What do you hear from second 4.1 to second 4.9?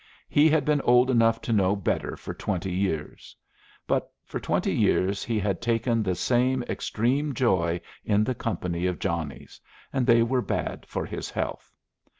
for twenty